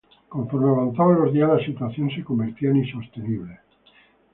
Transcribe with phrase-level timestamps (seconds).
[0.29, 3.59] Conforme avanzaban los días, la situación se convertía en insostenible.